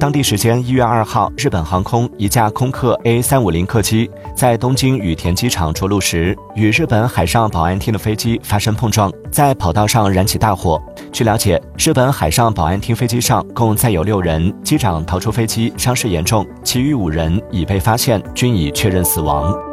[0.00, 10.82] 当地时间一月二号日本航空一架空客 a 三五零客机在东京羽田机场着陆时与日本海上保安厅的飞机发生碰撞在跑道上燃起大火。
[11.12, 19.69] 据了解日本海上保安厅飞机上共载有六人机长逃出飞机伤势严重其余五人已被发现均已确认死亡。